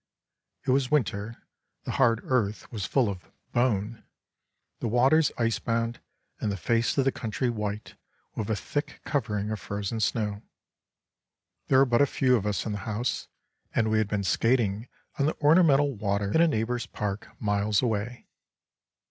It 0.65 0.71
was 0.71 0.89
winter, 0.89 1.43
the 1.83 1.91
hard 1.91 2.21
earth 2.23 2.71
was 2.71 2.87
full 2.87 3.07
of 3.07 3.29
"bone," 3.51 4.03
the 4.79 4.87
waters 4.87 5.31
icebound, 5.37 6.01
and 6.39 6.51
the 6.51 6.57
face 6.57 6.97
of 6.97 7.05
the 7.05 7.11
country 7.11 7.51
white 7.51 7.93
with 8.35 8.49
a 8.49 8.55
thick 8.55 9.01
covering 9.05 9.51
of 9.51 9.59
frozen 9.59 9.99
snow. 9.99 10.41
There 11.67 11.77
were 11.77 11.85
but 11.85 12.09
few 12.09 12.35
of 12.35 12.47
us 12.47 12.65
in 12.65 12.71
the 12.71 12.79
house, 12.89 13.27
and 13.75 13.91
we 13.91 13.99
had 13.99 14.07
been 14.07 14.23
skating 14.23 14.87
on 15.19 15.27
the 15.27 15.37
ornamental 15.39 15.93
water 15.93 16.31
in 16.31 16.41
a 16.41 16.47
neighbour's 16.47 16.87
park, 16.87 17.39
miles 17.39 17.83
away. 17.83 18.27